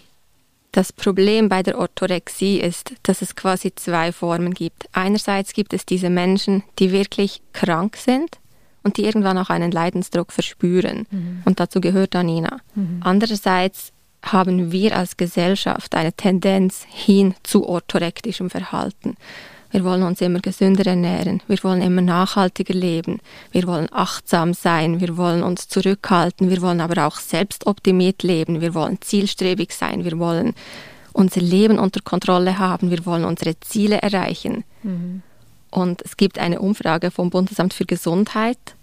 Das 0.73 0.93
Problem 0.93 1.49
bei 1.49 1.63
der 1.63 1.79
Orthorexie 1.79 2.61
ist, 2.61 2.93
dass 3.03 3.23
es 3.23 3.35
quasi 3.35 3.75
zwei 3.75 4.13
Formen 4.13 4.53
gibt. 4.53 4.89
Einerseits 4.93 5.55
gibt 5.55 5.73
es 5.73 5.87
diese 5.87 6.11
Menschen, 6.11 6.63
die 6.79 6.93
wirklich 6.93 7.41
krank 7.55 7.97
sind 7.97 8.39
und 8.83 8.99
die 8.99 9.05
irgendwann 9.05 9.39
auch 9.39 9.49
einen 9.49 9.73
Leidensdruck 9.73 10.33
verspüren. 10.33 11.07
Mhm. 11.11 11.43
Und 11.47 11.61
dazu 11.61 11.81
gehört 11.81 12.15
Anina. 12.15 12.59
Mhm. 12.75 13.01
Andererseits 13.03 13.93
haben 14.23 14.71
wir 14.71 14.97
als 14.97 15.17
Gesellschaft 15.17 15.95
eine 15.95 16.13
Tendenz 16.13 16.85
hin 16.89 17.35
zu 17.43 17.67
orthorektischem 17.67 18.51
Verhalten. 18.51 19.17
Wir 19.77 19.85
wollen 19.85 20.05
uns 20.05 20.23
immer 20.23 20.41
gesünder 20.41 20.87
ernähren. 20.87 21.43
Wir 21.49 21.63
wollen 21.63 21.83
immer 21.83 22.01
nachhaltiger 22.01 22.73
leben. 22.73 23.21
Wir 23.53 23.67
wollen 23.67 23.89
achtsam 23.93 24.55
sein. 24.55 25.03
Wir 25.03 25.19
wollen 25.19 25.43
uns 25.43 25.69
zurückhalten. 25.69 26.49
Wir 26.49 26.63
wollen 26.63 26.81
aber 26.81 27.07
auch 27.07 27.17
selbstoptimiert 27.17 28.23
leben. 28.23 28.63
Wir 28.63 28.73
wollen 28.73 29.03
zielstrebig 29.03 29.75
sein. 29.75 30.07
Wir 30.07 30.19
wollen 30.19 30.55
unser 31.13 31.43
Leben 31.43 31.79
unter 31.79 32.01
Kontrolle 32.01 32.59
haben. 32.59 32.91
Wir 32.91 33.05
wollen 33.05 33.27
unsere 33.27 33.61
Ziele 33.61 34.01
erreichen. 34.01 34.65
Mhm. 34.83 35.21
Und 35.71 36.01
es 36.01 36.17
gibt 36.17 36.39
eine 36.39 36.63
Umfrage 36.63 37.11
vom 37.11 37.29
Bundesamt 37.29 37.75
für 37.75 37.85
Gesundheit, 37.85 38.77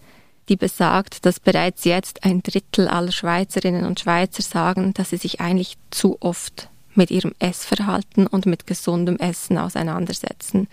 die 0.48 0.58
besagt, 0.58 1.26
dass 1.26 1.40
bereits 1.40 1.86
jetzt 1.86 2.24
ein 2.24 2.44
Drittel 2.44 2.88
aller 2.88 3.12
Schweizerinnen 3.12 3.86
und 3.86 4.00
Schweizer 4.00 4.44
sagen, 4.44 4.94
dass 4.94 5.10
sie 5.10 5.18
sich 5.18 5.42
eigentlich 5.42 5.76
zu 5.90 6.18
oft 6.20 6.70
mit 6.96 7.12
ihrem 7.12 7.34
Essverhalten 7.40 8.28
und 8.28 8.46
mit 8.46 8.68
gesundem 8.68 9.18
Essen 9.18 9.58
auseinandersetzen. 9.58 10.68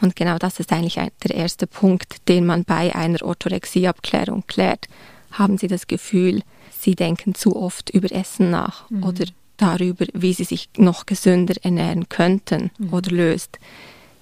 Und 0.00 0.16
genau 0.16 0.38
das 0.38 0.60
ist 0.60 0.72
eigentlich 0.72 0.98
ein, 0.98 1.10
der 1.22 1.34
erste 1.34 1.66
Punkt, 1.66 2.28
den 2.28 2.46
man 2.46 2.64
bei 2.64 2.94
einer 2.94 3.22
Orthorexieabklärung 3.22 4.44
klärt. 4.46 4.86
Haben 5.32 5.58
Sie 5.58 5.68
das 5.68 5.86
Gefühl, 5.86 6.42
Sie 6.78 6.94
denken 6.94 7.34
zu 7.34 7.56
oft 7.56 7.90
über 7.90 8.10
Essen 8.10 8.50
nach 8.50 8.88
mhm. 8.90 9.04
oder 9.04 9.26
darüber, 9.58 10.06
wie 10.14 10.32
Sie 10.32 10.44
sich 10.44 10.70
noch 10.78 11.04
gesünder 11.04 11.54
ernähren 11.62 12.08
könnten 12.08 12.70
mhm. 12.78 12.92
oder 12.92 13.10
löst 13.10 13.58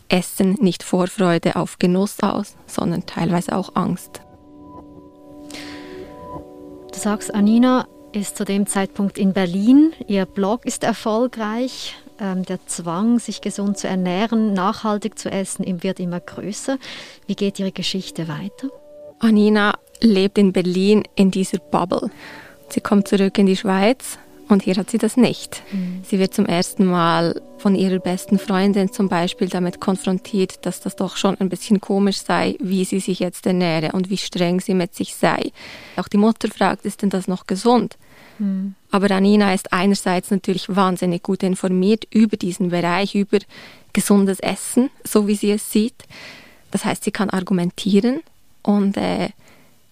Essen 0.08 0.56
nicht 0.60 0.82
Vorfreude 0.82 1.56
auf 1.56 1.78
Genuss 1.78 2.20
aus, 2.20 2.56
sondern 2.66 3.06
teilweise 3.06 3.54
auch 3.54 3.76
Angst. 3.76 4.22
Du 6.92 6.98
sagst, 6.98 7.32
Anina, 7.34 7.86
ist 8.18 8.36
zu 8.36 8.44
dem 8.44 8.66
Zeitpunkt 8.66 9.16
in 9.16 9.32
Berlin. 9.32 9.92
Ihr 10.06 10.26
Blog 10.26 10.66
ist 10.66 10.84
erfolgreich. 10.84 11.96
Ähm, 12.20 12.44
der 12.44 12.58
Zwang, 12.66 13.18
sich 13.18 13.40
gesund 13.40 13.78
zu 13.78 13.86
ernähren, 13.86 14.52
nachhaltig 14.52 15.18
zu 15.18 15.30
essen, 15.30 15.64
wird 15.82 16.00
immer 16.00 16.20
größer. 16.20 16.78
Wie 17.26 17.36
geht 17.36 17.58
Ihre 17.60 17.72
Geschichte 17.72 18.28
weiter? 18.28 18.68
Anina 19.20 19.78
lebt 20.00 20.38
in 20.38 20.52
Berlin 20.52 21.04
in 21.14 21.30
dieser 21.30 21.58
Bubble. 21.58 22.10
Sie 22.68 22.80
kommt 22.80 23.08
zurück 23.08 23.38
in 23.38 23.46
die 23.46 23.56
Schweiz 23.56 24.18
Und 24.48 24.62
hier 24.62 24.76
hat 24.76 24.90
sie 24.90 24.98
das 24.98 25.16
nicht. 25.16 25.62
Mhm. 25.72 26.02
Sie 26.02 26.18
wird 26.18 26.32
zum 26.32 26.46
ersten 26.46 26.86
Mal 26.86 27.40
von 27.58 27.74
ihrer 27.74 27.98
besten 27.98 28.38
Freundin 28.38 28.90
zum 28.92 29.08
Beispiel 29.08 29.48
damit 29.48 29.80
konfrontiert, 29.80 30.64
dass 30.64 30.80
das 30.80 30.96
doch 30.96 31.16
schon 31.16 31.38
ein 31.38 31.48
bisschen 31.48 31.80
komisch 31.80 32.18
sei, 32.18 32.56
wie 32.60 32.84
sie 32.84 33.00
sich 33.00 33.18
jetzt 33.18 33.46
ernähre 33.46 33.92
und 33.92 34.08
wie 34.08 34.16
streng 34.16 34.60
sie 34.60 34.74
mit 34.74 34.94
sich 34.94 35.14
sei. 35.14 35.52
Auch 35.96 36.08
die 36.08 36.16
Mutter 36.16 36.48
fragt, 36.48 36.86
ist 36.86 37.02
denn 37.02 37.10
das 37.10 37.28
noch 37.28 37.46
gesund? 37.46 37.98
Mhm. 38.38 38.74
Aber 38.90 39.10
Anina 39.10 39.52
ist 39.52 39.72
einerseits 39.72 40.30
natürlich 40.30 40.74
wahnsinnig 40.74 41.22
gut 41.22 41.42
informiert 41.42 42.06
über 42.10 42.36
diesen 42.36 42.70
Bereich, 42.70 43.14
über 43.14 43.38
gesundes 43.92 44.40
Essen, 44.40 44.90
so 45.04 45.26
wie 45.26 45.34
sie 45.34 45.50
es 45.50 45.70
sieht. 45.70 46.04
Das 46.70 46.84
heißt, 46.84 47.04
sie 47.04 47.10
kann 47.10 47.30
argumentieren 47.30 48.20
und 48.62 48.96
äh, 48.96 49.30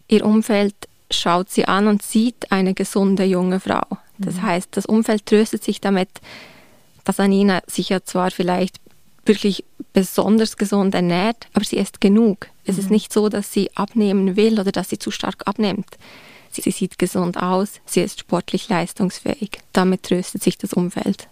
ihr 0.08 0.24
Umfeld 0.24 0.74
schaut 1.10 1.50
sie 1.50 1.66
an 1.66 1.86
und 1.88 2.02
sieht 2.02 2.50
eine 2.52 2.74
gesunde 2.74 3.24
junge 3.24 3.60
Frau. 3.60 3.84
Das 4.18 4.36
mhm. 4.36 4.42
heißt, 4.42 4.68
das 4.72 4.86
Umfeld 4.86 5.26
tröstet 5.26 5.64
sich 5.64 5.80
damit, 5.80 6.08
dass 7.04 7.20
Anina 7.20 7.62
sich 7.66 7.88
ja 7.88 8.02
zwar 8.02 8.30
vielleicht 8.30 8.80
wirklich 9.24 9.64
besonders 9.92 10.56
gesund 10.56 10.94
ernährt, 10.94 11.46
aber 11.52 11.64
sie 11.64 11.76
isst 11.76 12.00
genug. 12.00 12.46
Mhm. 12.46 12.50
Es 12.64 12.78
ist 12.78 12.86
mhm. 12.86 12.92
nicht 12.92 13.12
so, 13.12 13.28
dass 13.28 13.52
sie 13.52 13.70
abnehmen 13.74 14.36
will 14.36 14.60
oder 14.60 14.72
dass 14.72 14.88
sie 14.88 14.98
zu 14.98 15.10
stark 15.10 15.46
abnimmt. 15.46 15.98
Sie, 16.50 16.62
sie 16.62 16.70
sieht 16.70 16.98
gesund 16.98 17.36
aus, 17.36 17.80
sie 17.84 18.00
ist 18.00 18.20
sportlich 18.20 18.68
leistungsfähig. 18.68 19.60
Damit 19.72 20.04
tröstet 20.04 20.42
sich 20.42 20.56
das 20.56 20.72
Umfeld. 20.72 21.28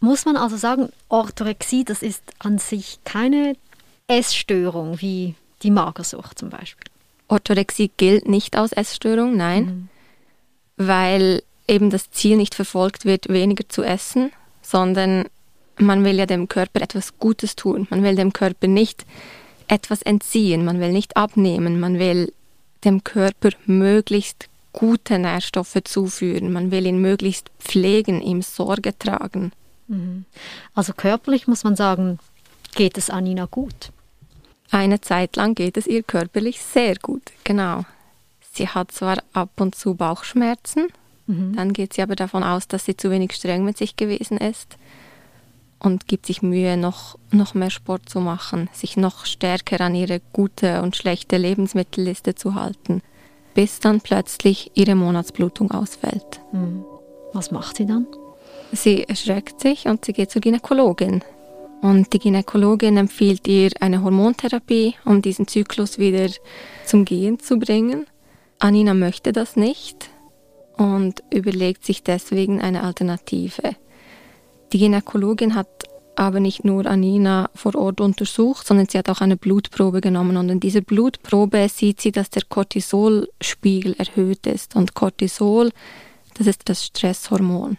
Muss 0.00 0.24
man 0.24 0.36
also 0.36 0.56
sagen, 0.56 0.90
Orthorexie, 1.08 1.84
das 1.84 2.02
ist 2.02 2.22
an 2.38 2.58
sich 2.58 2.98
keine 3.04 3.56
Essstörung 4.06 5.00
wie 5.00 5.34
die 5.62 5.70
Magersucht 5.70 6.38
zum 6.38 6.50
Beispiel? 6.50 6.86
Orthorexie 7.26 7.90
gilt 7.96 8.28
nicht 8.28 8.56
als 8.56 8.72
Essstörung, 8.72 9.36
nein, 9.36 9.64
mhm. 9.64 9.88
weil 10.86 11.42
eben 11.68 11.90
das 11.90 12.10
Ziel 12.10 12.36
nicht 12.36 12.54
verfolgt 12.54 13.04
wird, 13.04 13.28
weniger 13.28 13.68
zu 13.68 13.82
essen, 13.82 14.32
sondern 14.62 15.26
man 15.76 16.04
will 16.04 16.16
ja 16.18 16.26
dem 16.26 16.48
Körper 16.48 16.80
etwas 16.82 17.18
Gutes 17.18 17.54
tun. 17.54 17.86
Man 17.90 18.02
will 18.02 18.16
dem 18.16 18.32
Körper 18.32 18.66
nicht 18.66 19.04
etwas 19.68 20.02
entziehen, 20.02 20.64
man 20.64 20.80
will 20.80 20.92
nicht 20.92 21.16
abnehmen, 21.16 21.78
man 21.78 21.98
will 21.98 22.32
dem 22.84 23.04
Körper 23.04 23.50
möglichst 23.66 24.48
gute 24.72 25.18
Nährstoffe 25.18 25.78
zuführen, 25.84 26.52
man 26.52 26.70
will 26.70 26.86
ihn 26.86 27.00
möglichst 27.00 27.50
pflegen, 27.58 28.20
ihm 28.20 28.42
Sorge 28.42 28.96
tragen. 28.98 29.52
Mhm. 29.88 30.24
Also 30.74 30.92
körperlich 30.92 31.46
muss 31.48 31.64
man 31.64 31.76
sagen, 31.76 32.18
geht 32.74 32.98
es 32.98 33.10
Anina 33.10 33.46
gut. 33.46 33.90
Eine 34.70 35.00
Zeit 35.00 35.36
lang 35.36 35.54
geht 35.54 35.76
es 35.76 35.86
ihr 35.86 36.02
körperlich 36.02 36.60
sehr 36.60 36.96
gut, 36.96 37.22
genau. 37.44 37.84
Sie 38.52 38.68
hat 38.68 38.92
zwar 38.92 39.18
ab 39.32 39.50
und 39.60 39.74
zu 39.74 39.94
Bauchschmerzen, 39.94 40.88
mhm. 41.28 41.54
dann 41.54 41.72
geht 41.72 41.92
sie 41.92 42.02
aber 42.02 42.16
davon 42.16 42.42
aus, 42.42 42.66
dass 42.66 42.84
sie 42.84 42.96
zu 42.96 43.10
wenig 43.10 43.32
streng 43.32 43.64
mit 43.64 43.78
sich 43.78 43.96
gewesen 43.96 44.38
ist 44.38 44.76
und 45.78 46.08
gibt 46.08 46.26
sich 46.26 46.42
Mühe, 46.42 46.76
noch, 46.76 47.16
noch 47.30 47.54
mehr 47.54 47.70
Sport 47.70 48.08
zu 48.08 48.20
machen, 48.20 48.68
sich 48.72 48.96
noch 48.96 49.26
stärker 49.26 49.80
an 49.80 49.94
ihre 49.94 50.20
gute 50.32 50.82
und 50.82 50.96
schlechte 50.96 51.36
Lebensmittelliste 51.36 52.34
zu 52.34 52.54
halten, 52.54 53.02
bis 53.54 53.78
dann 53.80 54.00
plötzlich 54.00 54.72
ihre 54.74 54.96
Monatsblutung 54.96 55.70
ausfällt. 55.70 56.40
Mhm. 56.52 56.84
Was 57.32 57.50
macht 57.50 57.76
sie 57.76 57.86
dann? 57.86 58.06
Sie 58.72 59.04
erschreckt 59.04 59.60
sich 59.60 59.86
und 59.86 60.04
sie 60.04 60.12
geht 60.12 60.30
zur 60.30 60.42
Gynäkologin. 60.42 61.22
Und 61.80 62.12
die 62.12 62.18
Gynäkologin 62.18 62.96
empfiehlt 62.96 63.46
ihr 63.46 63.70
eine 63.80 64.02
Hormontherapie, 64.02 64.96
um 65.04 65.22
diesen 65.22 65.46
Zyklus 65.46 65.98
wieder 65.98 66.28
zum 66.84 67.04
Gehen 67.04 67.38
zu 67.38 67.58
bringen. 67.58 68.06
Anina 68.58 68.94
möchte 68.94 69.32
das 69.32 69.54
nicht 69.54 70.10
und 70.78 71.22
überlegt 71.30 71.84
sich 71.84 72.02
deswegen 72.02 72.62
eine 72.62 72.82
Alternative. 72.82 73.76
Die 74.72 74.78
Gynäkologin 74.78 75.54
hat 75.54 75.68
aber 76.14 76.40
nicht 76.40 76.64
nur 76.64 76.86
Anina 76.86 77.48
vor 77.54 77.76
Ort 77.76 78.00
untersucht, 78.00 78.66
sondern 78.66 78.88
sie 78.88 78.98
hat 78.98 79.08
auch 79.08 79.20
eine 79.20 79.36
Blutprobe 79.36 80.00
genommen. 80.00 80.36
Und 80.36 80.48
in 80.48 80.60
dieser 80.60 80.80
Blutprobe 80.80 81.68
sieht 81.68 82.00
sie, 82.00 82.10
dass 82.10 82.30
der 82.30 82.42
Cortisolspiegel 82.48 83.94
erhöht 83.98 84.46
ist. 84.46 84.74
Und 84.74 84.94
Cortisol, 84.94 85.70
das 86.34 86.48
ist 86.48 86.68
das 86.68 86.84
Stresshormon. 86.86 87.76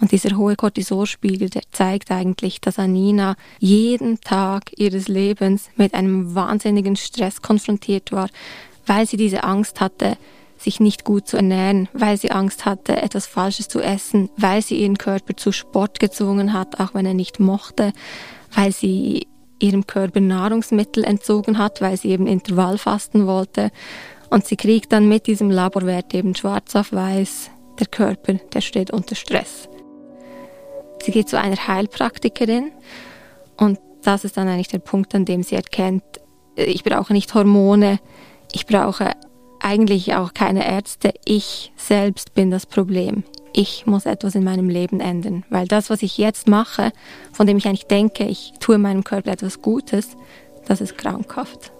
Und 0.00 0.12
dieser 0.12 0.36
hohe 0.36 0.56
Cortisolspiegel, 0.56 1.48
der 1.48 1.62
zeigt 1.70 2.10
eigentlich, 2.10 2.60
dass 2.60 2.78
Anina 2.78 3.36
jeden 3.60 4.20
Tag 4.20 4.72
ihres 4.76 5.08
Lebens 5.08 5.70
mit 5.76 5.94
einem 5.94 6.34
wahnsinnigen 6.34 6.96
Stress 6.96 7.40
konfrontiert 7.40 8.12
war, 8.12 8.28
weil 8.86 9.06
sie 9.06 9.16
diese 9.16 9.44
Angst 9.44 9.80
hatte, 9.80 10.18
sich 10.58 10.80
nicht 10.80 11.04
gut 11.04 11.28
zu 11.28 11.36
ernähren, 11.36 11.88
weil 11.92 12.16
sie 12.16 12.30
Angst 12.30 12.64
hatte, 12.64 13.00
etwas 13.02 13.26
Falsches 13.26 13.68
zu 13.68 13.80
essen, 13.80 14.30
weil 14.36 14.62
sie 14.62 14.80
ihren 14.80 14.98
Körper 14.98 15.36
zu 15.36 15.52
Sport 15.52 16.00
gezwungen 16.00 16.52
hat, 16.52 16.80
auch 16.80 16.94
wenn 16.94 17.06
er 17.06 17.14
nicht 17.14 17.40
mochte, 17.40 17.92
weil 18.54 18.72
sie 18.72 19.26
ihrem 19.58 19.86
Körper 19.86 20.20
Nahrungsmittel 20.20 21.04
entzogen 21.04 21.58
hat, 21.58 21.80
weil 21.80 21.96
sie 21.96 22.10
eben 22.10 22.26
Intervallfasten 22.26 23.26
wollte. 23.26 23.70
Und 24.30 24.46
sie 24.46 24.56
kriegt 24.56 24.92
dann 24.92 25.08
mit 25.08 25.26
diesem 25.26 25.50
Laborwert 25.50 26.12
eben 26.14 26.34
schwarz 26.34 26.74
auf 26.74 26.92
weiß, 26.92 27.50
der 27.78 27.86
Körper, 27.86 28.34
der 28.34 28.60
steht 28.60 28.90
unter 28.90 29.14
Stress. 29.14 29.68
Sie 31.02 31.12
geht 31.12 31.28
zu 31.28 31.38
einer 31.38 31.68
Heilpraktikerin 31.68 32.72
und 33.56 33.78
das 34.02 34.24
ist 34.24 34.36
dann 34.36 34.48
eigentlich 34.48 34.68
der 34.68 34.78
Punkt, 34.78 35.14
an 35.14 35.24
dem 35.24 35.42
sie 35.42 35.56
erkennt, 35.56 36.02
ich 36.56 36.84
brauche 36.84 37.12
nicht 37.12 37.34
Hormone, 37.34 37.98
ich 38.52 38.66
brauche 38.66 39.12
eigentlich 39.66 40.14
auch 40.14 40.32
keine 40.32 40.64
Ärzte, 40.64 41.12
ich 41.24 41.72
selbst 41.76 42.34
bin 42.34 42.52
das 42.52 42.66
Problem. 42.66 43.24
Ich 43.52 43.84
muss 43.84 44.06
etwas 44.06 44.36
in 44.36 44.44
meinem 44.44 44.68
Leben 44.68 45.00
ändern, 45.00 45.44
weil 45.50 45.66
das, 45.66 45.90
was 45.90 46.02
ich 46.02 46.18
jetzt 46.18 46.46
mache, 46.46 46.92
von 47.32 47.48
dem 47.48 47.56
ich 47.56 47.66
eigentlich 47.66 47.86
denke, 47.86 48.24
ich 48.26 48.52
tue 48.60 48.78
meinem 48.78 49.02
Körper 49.02 49.32
etwas 49.32 49.62
Gutes, 49.62 50.16
das 50.66 50.80
ist 50.80 50.96
krankhaft. 50.96 51.72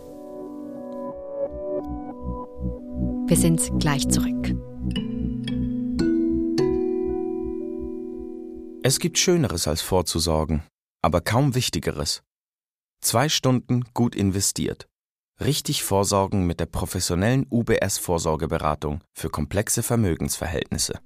Wir 3.28 3.37
sind 3.37 3.78
gleich 3.78 4.09
zurück. 4.09 4.57
Es 8.83 8.99
gibt 8.99 9.19
Schöneres 9.19 9.69
als 9.69 9.83
vorzusorgen, 9.83 10.64
aber 11.02 11.21
kaum 11.21 11.55
Wichtigeres. 11.55 12.23
Zwei 13.00 13.28
Stunden 13.28 13.85
gut 13.95 14.16
investiert. 14.16 14.88
Richtig 15.38 15.85
vorsorgen 15.85 16.47
mit 16.47 16.61
der 16.61 16.66
professionellen 16.66 17.47
UBS 17.50 17.99
Vorsorgeberatung 17.99 19.02
für 19.12 19.28
komplexe 19.28 19.83
Vermögensverhältnisse. 19.83 20.99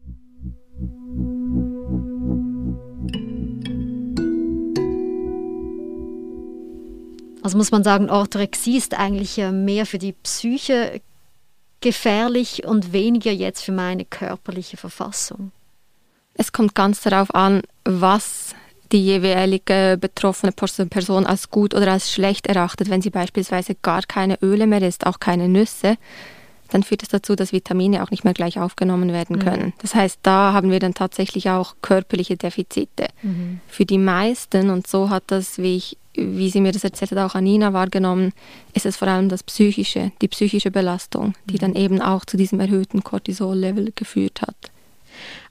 Also 7.43 7.57
muss 7.57 7.73
man 7.73 7.83
sagen, 7.83 8.09
Orthorexie 8.09 8.77
ist 8.77 8.95
eigentlich 8.95 9.37
äh, 9.39 9.51
mehr 9.51 9.85
für 9.85 9.99
die 9.99 10.13
Psyche 10.13 11.01
gefährlich 11.81 12.65
und 12.65 12.93
weniger 12.93 13.33
jetzt 13.33 13.65
für 13.65 13.73
meine 13.73 14.05
körperliche 14.05 14.77
Verfassung. 14.77 15.51
Es 16.35 16.53
kommt 16.53 16.77
ganz 16.77 17.01
darauf 17.01 17.35
an, 17.35 17.63
was 17.85 18.55
die 18.93 19.05
jeweilige 19.05 19.99
betroffene 20.01 20.53
Person 20.53 21.27
als 21.27 21.51
gut 21.51 21.75
oder 21.75 21.93
als 21.93 22.13
schlecht 22.13 22.47
erachtet. 22.47 22.91
Wenn 22.91 23.03
sie 23.03 23.11
beispielsweise 23.11 23.75
gar 23.75 24.03
keine 24.03 24.39
Öle 24.43 24.67
mehr 24.67 24.83
isst, 24.83 25.07
auch 25.07 25.21
keine 25.21 25.49
Nüsse, 25.49 25.97
dann 26.71 26.83
führt 26.83 27.03
es 27.03 27.09
das 27.09 27.23
dazu, 27.23 27.37
dass 27.37 27.53
Vitamine 27.53 28.03
auch 28.03 28.11
nicht 28.11 28.25
mehr 28.25 28.35
gleich 28.35 28.59
aufgenommen 28.59 29.13
werden 29.13 29.37
mhm. 29.37 29.41
können. 29.41 29.67
Mhm. 29.67 29.73
Das 29.83 29.95
heißt, 29.95 30.21
da 30.23 30.53
haben 30.53 30.71
wir 30.71 30.79
dann 30.79 30.95
tatsächlich 30.95 31.51
auch 31.51 31.75
körperliche 31.83 32.37
Defizite. 32.37 33.09
Mhm. 33.23 33.61
Für 33.69 33.85
die 33.85 33.99
meisten, 33.99 34.71
und 34.71 34.87
so 34.87 35.11
hat 35.11 35.25
das, 35.29 35.59
wie 35.59 35.77
ich 35.77 35.97
wie 36.15 36.51
sie 36.51 36.61
mir 36.61 36.73
das 36.73 36.85
erzählt 36.85 37.13
hat, 37.13 37.19
auch 37.19 37.37
Anina 37.37 37.73
wahrgenommen, 37.73 38.33
ist 38.75 38.85
es 38.85 38.97
vor 38.97 39.09
allem 39.09 39.29
das 39.29 39.45
Psychische, 39.45 40.11
die 40.21 40.29
psychische 40.29 40.71
Belastung, 40.71 41.35
die 41.47 41.55
mhm. 41.55 41.59
dann 41.59 41.75
eben 41.77 42.03
auch 42.03 42.25
zu 42.25 42.37
diesem 42.37 42.59
erhöhten 42.59 43.05
Cortisol-Level 43.05 43.93
geführt 43.95 44.43
hat. 44.43 44.57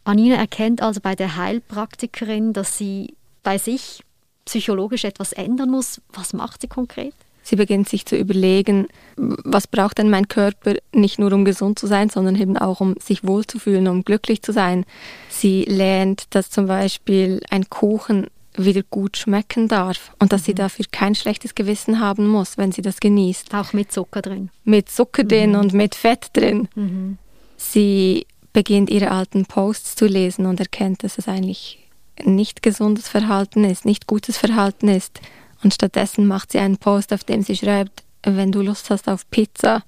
Anina 0.03 0.35
erkennt 0.35 0.81
also 0.81 0.99
bei 1.01 1.15
der 1.15 1.37
Heilpraktikerin, 1.37 2.53
dass 2.53 2.77
sie 2.77 3.13
bei 3.43 3.57
sich 3.57 4.03
psychologisch 4.45 5.03
etwas 5.03 5.33
ändern 5.33 5.69
muss. 5.69 6.01
Was 6.13 6.33
macht 6.33 6.61
sie 6.61 6.67
konkret? 6.67 7.13
Sie 7.49 7.55
beginnt 7.55 7.89
sich 7.89 8.05
zu 8.05 8.15
überlegen, 8.15 8.87
was 9.15 9.65
braucht 9.65 9.97
denn 9.97 10.09
mein 10.09 10.27
Körper 10.27 10.75
nicht 10.93 11.17
nur 11.17 11.33
um 11.33 11.45
gesund 11.45 11.79
zu 11.79 11.87
sein, 11.87 12.09
sondern 12.09 12.35
eben 12.35 12.57
auch 12.57 12.79
um 12.79 12.95
sich 12.99 13.23
wohlzufühlen, 13.23 13.87
um 13.87 14.03
glücklich 14.03 14.43
zu 14.43 14.51
sein. 14.53 14.85
Sie 15.29 15.63
lernt, 15.63 16.35
dass 16.35 16.51
zum 16.51 16.67
Beispiel 16.67 17.41
ein 17.49 17.67
Kuchen 17.69 18.27
wieder 18.55 18.83
gut 18.83 19.17
schmecken 19.17 19.67
darf 19.67 20.11
und 20.19 20.31
dass 20.31 20.41
mhm. 20.41 20.45
sie 20.45 20.53
dafür 20.55 20.85
kein 20.91 21.15
schlechtes 21.15 21.55
Gewissen 21.55 21.99
haben 21.99 22.27
muss, 22.27 22.57
wenn 22.57 22.71
sie 22.71 22.81
das 22.81 22.99
genießt. 22.99 23.53
Auch 23.55 23.73
mit 23.73 23.91
Zucker 23.91 24.21
drin. 24.21 24.49
Mit 24.63 24.89
Zucker 24.89 25.23
drin 25.23 25.51
mhm. 25.51 25.59
und 25.59 25.73
mit 25.73 25.95
Fett 25.95 26.27
drin. 26.33 26.67
Mhm. 26.75 27.17
Sie 27.57 28.27
beginnt 28.53 28.89
ihre 28.89 29.11
alten 29.11 29.45
Posts 29.45 29.95
zu 29.95 30.05
lesen 30.05 30.45
und 30.45 30.59
erkennt, 30.59 31.03
dass 31.03 31.17
es 31.17 31.27
eigentlich 31.27 31.79
nicht 32.23 32.61
gesundes 32.61 33.07
Verhalten 33.07 33.63
ist, 33.63 33.85
nicht 33.85 34.07
gutes 34.07 34.37
Verhalten 34.37 34.87
ist. 34.87 35.19
Und 35.63 35.73
stattdessen 35.73 36.27
macht 36.27 36.51
sie 36.51 36.59
einen 36.59 36.77
Post, 36.77 37.13
auf 37.13 37.23
dem 37.23 37.41
sie 37.41 37.55
schreibt, 37.55 38.03
wenn 38.23 38.51
du 38.51 38.61
Lust 38.61 38.89
hast 38.89 39.09
auf 39.09 39.29
Pizza, 39.29 39.83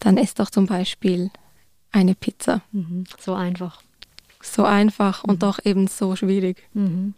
dann 0.00 0.16
isst 0.16 0.38
doch 0.38 0.50
zum 0.50 0.66
Beispiel 0.66 1.30
eine 1.92 2.14
Pizza. 2.14 2.62
Mhm, 2.72 3.04
so 3.18 3.34
einfach. 3.34 3.80
so 4.42 4.64
einfach 4.64 5.24
und 5.24 5.36
mhm. 5.36 5.38
doch 5.38 5.58
eben 5.64 5.86
so 5.86 6.16
schwierig. 6.16 6.62
Mhm. 6.74 7.14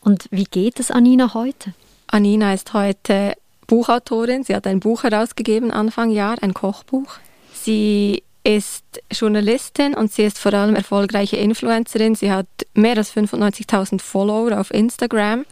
Und 0.00 0.26
wie 0.30 0.44
geht 0.44 0.80
es 0.80 0.90
Anina 0.90 1.34
heute? 1.34 1.74
Anina 2.08 2.52
ist 2.52 2.74
heute 2.74 3.34
Buchautorin. 3.66 4.44
Sie 4.44 4.54
hat 4.54 4.66
ein 4.66 4.80
Buch 4.80 5.04
herausgegeben 5.04 5.70
Anfang 5.70 6.10
Jahr, 6.10 6.36
ein 6.42 6.54
Kochbuch. 6.54 7.14
Sie 7.52 8.22
ist 8.44 8.84
Journalistin 9.10 9.94
und 9.94 10.12
sie 10.12 10.22
ist 10.22 10.38
vor 10.38 10.52
allem 10.52 10.76
erfolgreiche 10.76 11.36
Influencerin. 11.36 12.14
Sie 12.14 12.30
hat 12.30 12.46
mehr 12.74 12.96
als 12.96 13.16
95.000 13.16 14.00
Follower 14.00 14.60
auf 14.60 14.72
Instagram 14.72 15.46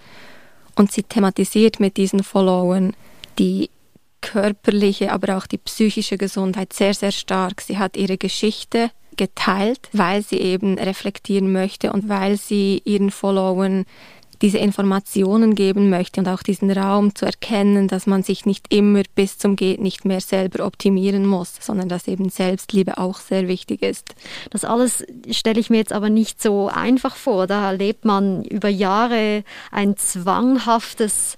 und 0.77 0.93
sie 0.93 1.03
thematisiert 1.03 1.81
mit 1.81 1.97
diesen 1.97 2.23
Followern 2.23 2.95
die 3.39 3.71
körperliche, 4.21 5.11
aber 5.11 5.37
auch 5.37 5.47
die 5.47 5.59
psychische 5.59 6.19
Gesundheit 6.19 6.73
sehr, 6.73 6.95
sehr 6.95 7.13
stark. 7.13 7.63
Sie 7.63 7.79
hat 7.79 7.97
ihre 7.97 8.19
Geschichte 8.19 8.91
geteilt, 9.17 9.89
weil 9.93 10.23
sie 10.23 10.39
eben 10.39 10.79
reflektieren 10.79 11.51
möchte 11.53 11.93
und 11.93 12.09
weil 12.09 12.37
sie 12.37 12.83
ihren 12.85 13.11
Followern 13.11 13.85
diese 14.43 14.59
Informationen 14.59 15.55
geben 15.55 15.89
möchte 15.89 16.21
und 16.21 16.29
auch 16.29 16.43
diesen 16.43 16.71
Raum 16.71 17.15
zu 17.15 17.25
erkennen, 17.25 17.87
dass 17.87 18.07
man 18.07 18.23
sich 18.25 18.45
nicht 18.45 18.67
immer 18.75 19.03
bis 19.15 19.39
zum 19.39 19.55
Geht 19.57 19.81
nicht 19.81 20.05
mehr 20.05 20.21
selber 20.21 20.67
optimieren 20.67 21.27
muss, 21.27 21.55
sondern 21.61 21.89
dass 21.89 22.09
eben 22.09 22.29
Selbstliebe 22.29 22.99
auch 22.99 23.21
sehr 23.21 23.47
wichtig 23.47 23.83
ist. 23.83 24.15
Das 24.51 24.65
alles 24.65 25.05
stelle 25.31 25.61
ich 25.61 25.71
mir 25.71 25.79
jetzt 25.79 25.93
aber 25.93 26.11
nicht 26.11 26.43
so 26.43 26.69
einfach 26.69 27.15
vor. 27.15 27.47
Da 27.47 27.71
lebt 27.71 28.05
man 28.05 28.45
über 28.45 28.69
Jahre 28.69 29.45
ein 29.71 29.97
zwanghaftes 29.97 31.37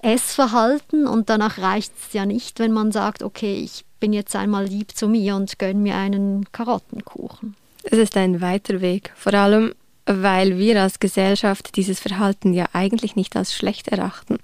Essverhalten 0.00 1.06
und 1.06 1.30
danach 1.30 1.58
reicht 1.58 1.92
es 1.96 2.12
ja 2.12 2.26
nicht, 2.26 2.58
wenn 2.58 2.72
man 2.72 2.90
sagt, 2.90 3.22
okay, 3.22 3.62
ich 3.62 3.84
bin 4.00 4.12
jetzt 4.12 4.34
einmal 4.34 4.66
lieb 4.66 4.96
zu 4.96 5.06
mir 5.08 5.36
und 5.36 5.60
gönne 5.60 5.78
mir 5.78 5.94
einen 5.94 6.50
Karottenkuchen. 6.50 7.54
Es 7.84 7.98
ist 7.98 8.16
ein 8.16 8.40
weiter 8.40 8.80
Weg. 8.80 9.12
Vor 9.14 9.34
allem 9.34 9.74
weil 10.06 10.58
wir 10.58 10.82
als 10.82 11.00
Gesellschaft 11.00 11.76
dieses 11.76 12.00
Verhalten 12.00 12.52
ja 12.52 12.66
eigentlich 12.72 13.16
nicht 13.16 13.36
als 13.36 13.54
schlecht 13.54 13.88
erachten. 13.88 14.38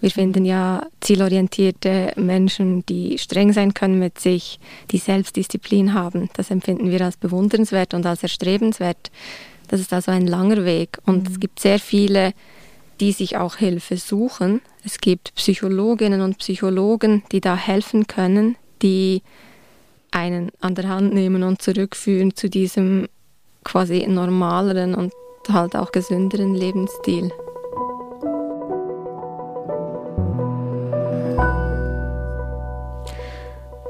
Wir 0.00 0.10
finden 0.10 0.44
ja 0.44 0.86
zielorientierte 1.00 2.12
Menschen, 2.16 2.84
die 2.86 3.16
streng 3.18 3.52
sein 3.52 3.74
können 3.74 3.98
mit 3.98 4.18
sich, 4.18 4.58
die 4.90 4.98
Selbstdisziplin 4.98 5.94
haben. 5.94 6.28
Das 6.34 6.50
empfinden 6.50 6.90
wir 6.90 7.00
als 7.00 7.16
bewundernswert 7.16 7.94
und 7.94 8.04
als 8.04 8.22
erstrebenswert. 8.22 9.10
Das 9.68 9.80
ist 9.80 9.92
also 9.92 10.10
ein 10.10 10.26
langer 10.26 10.64
Weg. 10.64 10.98
Und 11.06 11.28
mhm. 11.28 11.32
es 11.32 11.40
gibt 11.40 11.60
sehr 11.60 11.78
viele, 11.78 12.34
die 13.00 13.12
sich 13.12 13.36
auch 13.36 13.56
Hilfe 13.56 13.96
suchen. 13.96 14.60
Es 14.84 14.98
gibt 14.98 15.34
Psychologinnen 15.36 16.20
und 16.20 16.38
Psychologen, 16.38 17.22
die 17.32 17.40
da 17.40 17.56
helfen 17.56 18.06
können, 18.06 18.56
die 18.82 19.22
einen 20.10 20.50
an 20.60 20.74
der 20.74 20.88
Hand 20.88 21.14
nehmen 21.14 21.42
und 21.42 21.62
zurückführen 21.62 22.36
zu 22.36 22.48
diesem 22.48 23.08
quasi 23.64 24.06
normaleren 24.06 24.94
und 24.94 25.12
halt 25.48 25.76
auch 25.76 25.92
gesünderen 25.92 26.54
Lebensstil. 26.54 27.30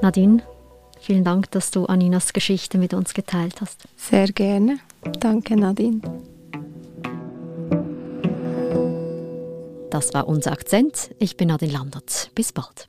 Nadine, 0.00 0.42
vielen 1.00 1.24
Dank, 1.24 1.50
dass 1.52 1.70
du 1.70 1.86
Aninas 1.86 2.32
Geschichte 2.32 2.78
mit 2.78 2.92
uns 2.92 3.14
geteilt 3.14 3.60
hast. 3.60 3.84
Sehr 3.96 4.26
gerne. 4.26 4.78
Danke, 5.20 5.56
Nadine. 5.56 6.00
Das 9.90 10.12
war 10.12 10.26
unser 10.26 10.52
Akzent. 10.52 11.14
Ich 11.18 11.36
bin 11.36 11.48
Nadine 11.48 11.72
Landert. 11.72 12.30
Bis 12.34 12.52
bald. 12.52 12.88